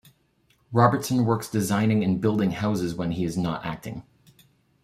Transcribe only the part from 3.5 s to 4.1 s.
acting.